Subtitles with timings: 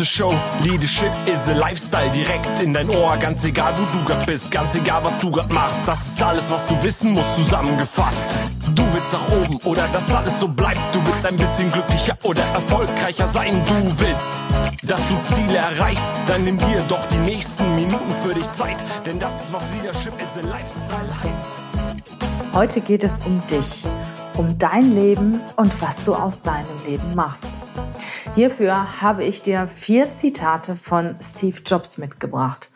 [0.00, 0.32] a show.
[0.62, 2.10] Leadership is a lifestyle.
[2.12, 5.52] Direkt in dein Ohr, ganz egal wo du grad bist, ganz egal was du grad
[5.52, 5.86] machst.
[5.86, 8.26] Das ist alles, was du wissen musst, zusammengefasst.
[8.74, 10.80] Du willst nach oben oder dass alles so bleibt.
[10.92, 13.62] Du willst ein bisschen glücklicher oder erfolgreicher sein.
[13.66, 14.34] Du willst,
[14.82, 16.10] dass du Ziele erreichst.
[16.26, 18.76] Dann nimm dir doch die nächsten Minuten für dich Zeit.
[19.04, 22.54] Denn das ist, was Leadership is a lifestyle heißt.
[22.54, 23.84] Heute geht es um dich,
[24.36, 27.46] um dein Leben und was du aus deinem Leben machst.
[28.36, 32.70] Hierfür habe ich dir vier Zitate von Steve Jobs mitgebracht.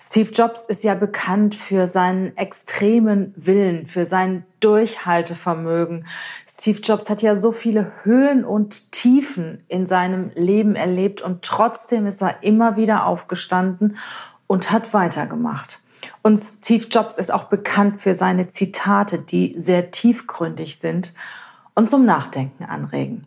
[0.00, 6.06] Steve Jobs ist ja bekannt für seinen extremen Willen, für sein Durchhaltevermögen.
[6.48, 12.06] Steve Jobs hat ja so viele Höhen und Tiefen in seinem Leben erlebt und trotzdem
[12.06, 13.98] ist er immer wieder aufgestanden
[14.46, 15.80] und hat weitergemacht.
[16.22, 21.12] Und Steve Jobs ist auch bekannt für seine Zitate, die sehr tiefgründig sind
[21.74, 23.26] und zum Nachdenken anregen.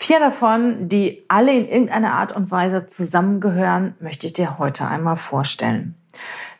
[0.00, 5.16] Vier davon, die alle in irgendeiner Art und Weise zusammengehören, möchte ich dir heute einmal
[5.16, 5.96] vorstellen.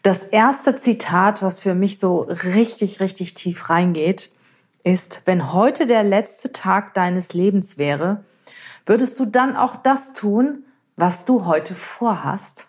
[0.03, 4.33] Das erste Zitat, was für mich so richtig, richtig tief reingeht,
[4.83, 8.25] ist, wenn heute der letzte Tag deines Lebens wäre,
[8.87, 10.65] würdest du dann auch das tun,
[10.97, 12.68] was du heute vorhast?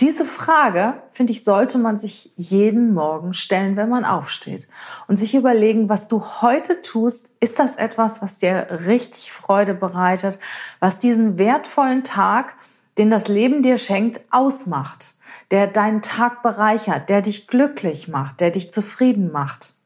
[0.00, 4.68] Diese Frage, finde ich, sollte man sich jeden Morgen stellen, wenn man aufsteht
[5.08, 10.38] und sich überlegen, was du heute tust, ist das etwas, was dir richtig Freude bereitet,
[10.80, 12.56] was diesen wertvollen Tag,
[12.98, 15.14] den das Leben dir schenkt, ausmacht,
[15.50, 19.76] der deinen Tag bereichert, der dich glücklich macht, der dich zufrieden macht.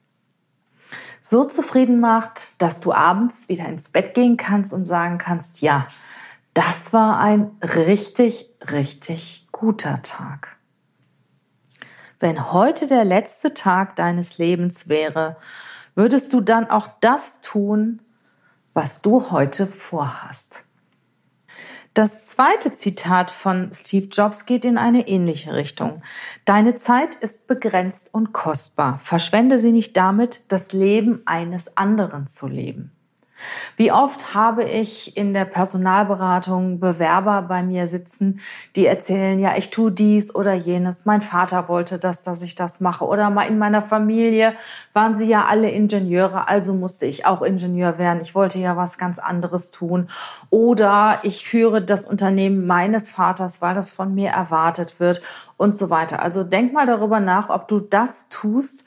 [1.21, 5.87] So zufrieden macht, dass du abends wieder ins Bett gehen kannst und sagen kannst, ja,
[6.53, 10.57] das war ein richtig, richtig guter Tag.
[12.19, 15.37] Wenn heute der letzte Tag deines Lebens wäre,
[15.95, 18.01] würdest du dann auch das tun,
[18.73, 20.65] was du heute vorhast.
[21.93, 26.03] Das zweite Zitat von Steve Jobs geht in eine ähnliche Richtung.
[26.47, 28.99] Deine Zeit ist begrenzt und kostbar.
[28.99, 32.93] Verschwende sie nicht damit, das Leben eines anderen zu leben.
[33.77, 38.41] Wie oft habe ich in der Personalberatung Bewerber bei mir sitzen,
[38.77, 41.07] die erzählen, ja, ich tue dies oder jenes.
[41.07, 43.05] Mein Vater wollte das, dass ich das mache.
[43.05, 44.55] Oder mal in meiner Familie
[44.93, 48.21] waren sie ja alle Ingenieure, also musste ich auch Ingenieur werden.
[48.23, 50.09] Ich wollte ja was ganz anderes tun.
[50.51, 55.23] Oder ich führe das Unternehmen meines Vaters, weil das von mir erwartet wird
[55.57, 56.23] und so weiter.
[56.23, 58.87] Also denk mal darüber nach, ob du das tust,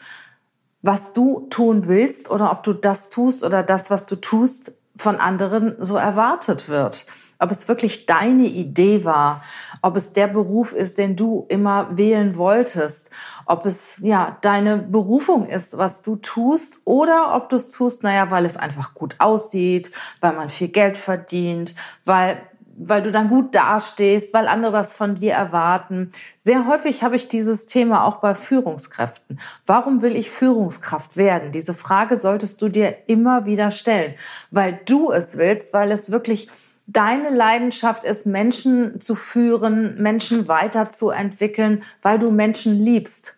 [0.83, 5.15] was du tun willst oder ob du das tust oder das, was du tust, von
[5.15, 7.07] anderen so erwartet wird.
[7.39, 9.41] Ob es wirklich deine Idee war,
[9.81, 13.09] ob es der Beruf ist, den du immer wählen wolltest,
[13.45, 18.29] ob es ja deine Berufung ist, was du tust oder ob du es tust, naja,
[18.29, 19.91] weil es einfach gut aussieht,
[20.21, 22.37] weil man viel Geld verdient, weil
[22.75, 26.09] weil du dann gut dastehst, weil andere was von dir erwarten.
[26.37, 29.39] Sehr häufig habe ich dieses Thema auch bei Führungskräften.
[29.65, 31.51] Warum will ich Führungskraft werden?
[31.51, 34.15] Diese Frage solltest du dir immer wieder stellen,
[34.51, 36.49] weil du es willst, weil es wirklich
[36.87, 43.37] deine Leidenschaft ist, Menschen zu führen, Menschen weiterzuentwickeln, weil du Menschen liebst.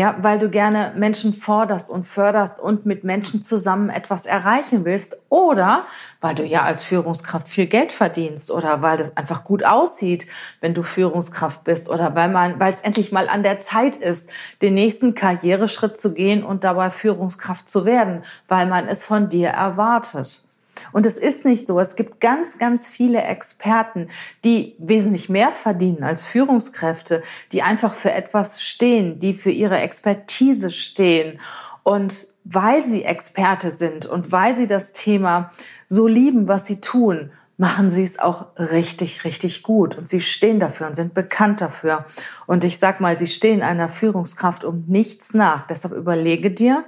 [0.00, 5.20] Ja, weil du gerne Menschen forderst und förderst und mit Menschen zusammen etwas erreichen willst
[5.28, 5.84] oder
[6.22, 10.26] weil du ja als Führungskraft viel Geld verdienst oder weil das einfach gut aussieht,
[10.62, 14.30] wenn du Führungskraft bist oder weil man, weil es endlich mal an der Zeit ist,
[14.62, 19.50] den nächsten Karriereschritt zu gehen und dabei Führungskraft zu werden, weil man es von dir
[19.50, 20.49] erwartet.
[20.92, 21.78] Und es ist nicht so.
[21.80, 24.08] Es gibt ganz, ganz viele Experten,
[24.44, 30.70] die wesentlich mehr verdienen als Führungskräfte, die einfach für etwas stehen, die für ihre Expertise
[30.70, 31.40] stehen.
[31.82, 35.50] Und weil sie Experte sind und weil sie das Thema
[35.88, 37.30] so lieben, was sie tun,
[37.60, 39.96] machen sie es auch richtig, richtig gut.
[39.98, 42.06] Und sie stehen dafür und sind bekannt dafür.
[42.46, 45.66] Und ich sag mal, sie stehen einer Führungskraft um nichts nach.
[45.66, 46.84] Deshalb überlege dir,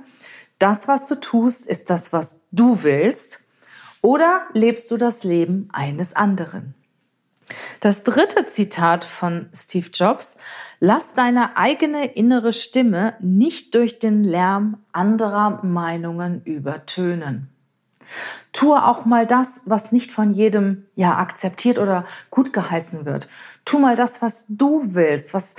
[0.59, 3.45] das, was du tust, ist das, was du willst.
[4.03, 6.75] Oder lebst du das Leben eines anderen?
[7.81, 10.37] Das dritte Zitat von Steve Jobs,
[10.81, 17.49] lass deine eigene innere Stimme nicht durch den Lärm anderer Meinungen übertönen.
[18.53, 23.29] Tue auch mal das, was nicht von jedem ja akzeptiert oder gut geheißen wird.
[23.65, 25.55] Tu mal das, was du willst, was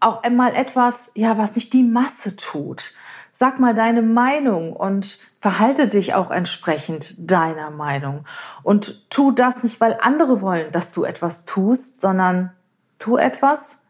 [0.00, 2.92] auch einmal etwas, ja, was nicht die Masse tut.
[3.38, 8.24] Sag mal deine Meinung und verhalte dich auch entsprechend deiner Meinung.
[8.62, 12.52] Und tu das nicht, weil andere wollen, dass du etwas tust, sondern
[12.98, 13.82] tu etwas,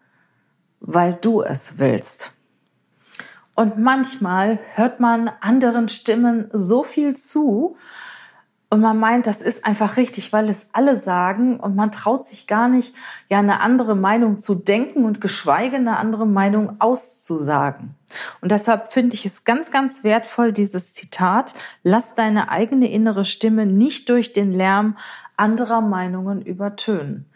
[0.80, 2.32] weil du es willst.
[3.54, 7.76] Und manchmal hört man anderen Stimmen so viel zu,
[8.68, 12.48] und man meint, das ist einfach richtig, weil es alle sagen und man traut sich
[12.48, 12.96] gar nicht,
[13.28, 17.94] ja, eine andere Meinung zu denken und geschweige eine andere Meinung auszusagen.
[18.40, 21.54] Und deshalb finde ich es ganz, ganz wertvoll, dieses Zitat,
[21.84, 24.96] lass deine eigene innere Stimme nicht durch den Lärm
[25.36, 27.26] anderer Meinungen übertönen.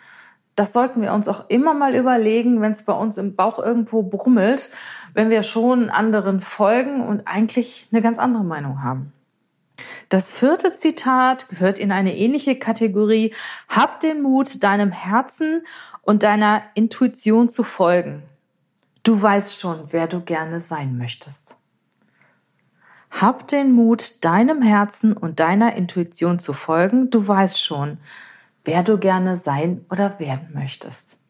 [0.56, 4.02] Das sollten wir uns auch immer mal überlegen, wenn es bei uns im Bauch irgendwo
[4.02, 4.70] brummelt,
[5.14, 9.12] wenn wir schon anderen folgen und eigentlich eine ganz andere Meinung haben.
[10.10, 13.32] Das vierte Zitat gehört in eine ähnliche Kategorie.
[13.68, 15.64] Hab den Mut, deinem Herzen
[16.02, 18.24] und deiner Intuition zu folgen.
[19.04, 21.58] Du weißt schon, wer du gerne sein möchtest.
[23.12, 27.10] Hab den Mut, deinem Herzen und deiner Intuition zu folgen.
[27.10, 27.98] Du weißt schon,
[28.64, 31.20] wer du gerne sein oder werden möchtest.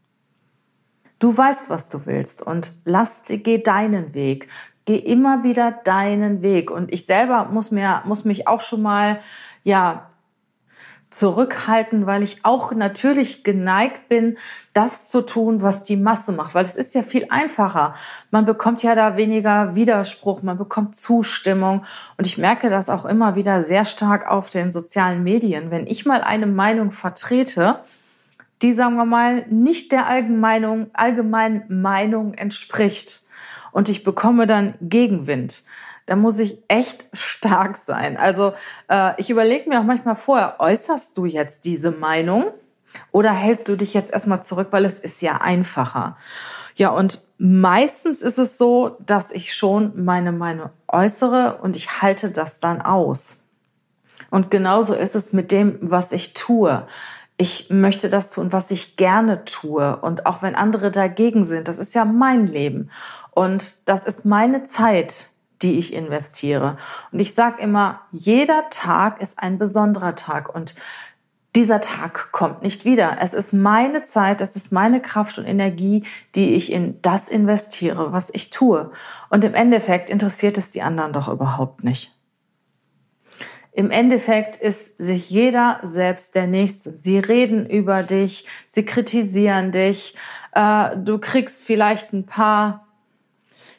[1.18, 4.48] Du weißt, was du willst und lass, geh deinen Weg.
[4.90, 6.68] Geh immer wieder deinen Weg.
[6.68, 9.20] Und ich selber muss mir, muss mich auch schon mal,
[9.62, 10.10] ja,
[11.10, 14.36] zurückhalten, weil ich auch natürlich geneigt bin,
[14.72, 17.94] das zu tun, was die Masse macht, weil es ist ja viel einfacher.
[18.32, 21.84] Man bekommt ja da weniger Widerspruch, man bekommt Zustimmung
[22.18, 25.70] und ich merke das auch immer wieder sehr stark auf den sozialen Medien.
[25.70, 27.78] Wenn ich mal eine Meinung vertrete,
[28.60, 33.29] die sagen wir mal nicht der allgemeinen Meinung entspricht,
[33.72, 35.64] und ich bekomme dann Gegenwind.
[36.06, 38.16] Da muss ich echt stark sein.
[38.16, 38.52] Also
[38.88, 42.46] äh, ich überlege mir auch manchmal vorher, äußerst du jetzt diese Meinung
[43.12, 46.16] oder hältst du dich jetzt erstmal zurück, weil es ist ja einfacher.
[46.74, 52.30] Ja, und meistens ist es so, dass ich schon meine Meinung äußere und ich halte
[52.30, 53.44] das dann aus.
[54.30, 56.86] Und genauso ist es mit dem, was ich tue
[57.40, 59.96] ich möchte das tun, was ich gerne tue.
[59.96, 62.90] Und auch wenn andere dagegen sind, das ist ja mein Leben.
[63.30, 65.30] Und das ist meine Zeit,
[65.62, 66.76] die ich investiere.
[67.10, 70.54] Und ich sage immer, jeder Tag ist ein besonderer Tag.
[70.54, 70.74] Und
[71.56, 73.16] dieser Tag kommt nicht wieder.
[73.20, 76.04] Es ist meine Zeit, es ist meine Kraft und Energie,
[76.34, 78.90] die ich in das investiere, was ich tue.
[79.30, 82.14] Und im Endeffekt interessiert es die anderen doch überhaupt nicht.
[83.72, 86.96] Im Endeffekt ist sich jeder selbst der Nächste.
[86.96, 90.16] Sie reden über dich, sie kritisieren dich,
[90.52, 92.86] äh, du kriegst vielleicht ein paar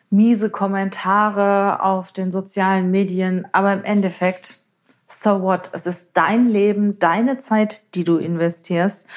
[0.09, 4.57] miese Kommentare auf den sozialen Medien, aber im Endeffekt,
[5.07, 5.69] so what?
[5.73, 9.07] Es ist dein Leben, deine Zeit, die du investierst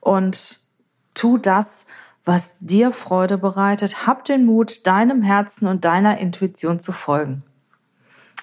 [0.00, 0.60] und
[1.14, 1.86] tu das,
[2.24, 4.06] was dir Freude bereitet.
[4.06, 7.42] Hab den Mut, deinem Herzen und deiner Intuition zu folgen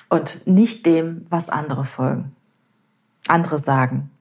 [0.09, 2.35] und nicht dem, was andere folgen,
[3.27, 4.11] andere sagen.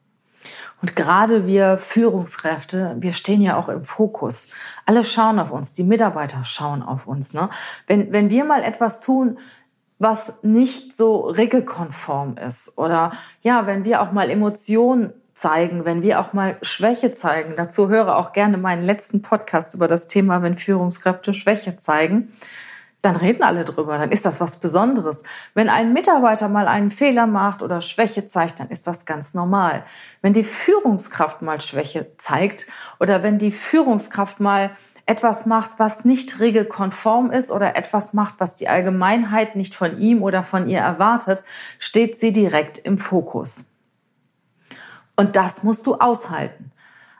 [0.80, 4.48] Und gerade wir Führungskräfte, wir stehen ja auch im Fokus.
[4.86, 7.34] Alle schauen auf uns, die Mitarbeiter schauen auf uns.
[7.34, 7.48] Ne?
[7.86, 9.38] Wenn, wenn wir mal etwas tun,
[9.98, 13.12] was nicht so regelkonform ist oder
[13.42, 18.16] ja, wenn wir auch mal Emotionen zeigen, wenn wir auch mal Schwäche zeigen, dazu höre
[18.16, 22.30] auch gerne meinen letzten Podcast über das Thema, wenn Führungskräfte Schwäche zeigen,
[23.00, 25.22] dann reden alle drüber, dann ist das was Besonderes.
[25.54, 29.84] Wenn ein Mitarbeiter mal einen Fehler macht oder Schwäche zeigt, dann ist das ganz normal.
[30.20, 32.66] Wenn die Führungskraft mal Schwäche zeigt
[32.98, 34.72] oder wenn die Führungskraft mal
[35.06, 40.22] etwas macht, was nicht regelkonform ist oder etwas macht, was die Allgemeinheit nicht von ihm
[40.22, 41.44] oder von ihr erwartet,
[41.78, 43.76] steht sie direkt im Fokus.
[45.14, 46.72] Und das musst du aushalten.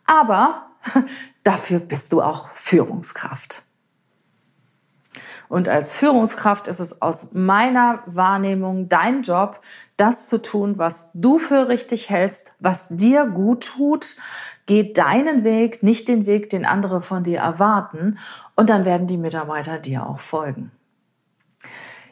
[0.06, 0.66] Aber
[1.44, 3.67] dafür bist du auch Führungskraft.
[5.48, 9.60] Und als Führungskraft ist es aus meiner Wahrnehmung dein Job,
[9.96, 14.16] das zu tun, was du für richtig hältst, was dir gut tut.
[14.66, 18.18] Geh deinen Weg, nicht den Weg, den andere von dir erwarten.
[18.54, 20.70] Und dann werden die Mitarbeiter dir auch folgen.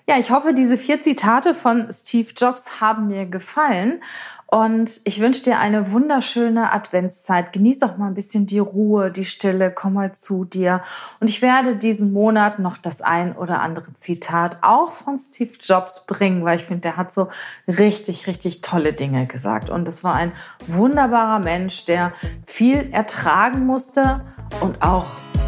[0.08, 4.00] Ja, ich hoffe, diese vier Zitate von Steve Jobs haben mir gefallen.
[4.46, 7.52] Und ich wünsche dir eine wunderschöne Adventszeit.
[7.52, 10.82] Genieß auch mal ein bisschen die Ruhe, die Stille, komm mal zu dir.
[11.18, 16.06] Und ich werde diesen Monat noch das ein oder andere Zitat auch von Steve Jobs
[16.06, 17.28] bringen, weil ich finde, der hat so
[17.66, 19.70] richtig, richtig tolle Dinge gesagt.
[19.70, 20.30] Und es war ein
[20.68, 22.12] wunderbarer Mensch, der
[22.46, 24.24] viel ertragen musste
[24.60, 25.06] und auch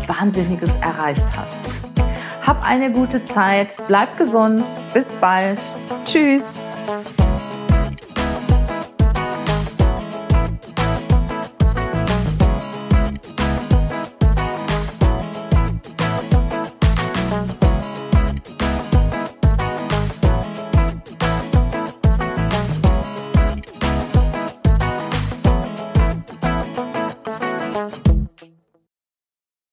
[0.09, 1.88] Wahnsinniges erreicht hat.
[2.49, 5.61] Hab eine gute Zeit, bleib gesund, bis bald.
[6.07, 6.57] Tschüss.